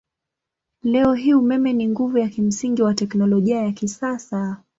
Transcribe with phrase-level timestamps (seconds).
[0.83, 4.63] Leo hii umeme ni nguvu ya kimsingi wa teknolojia ya kisasa.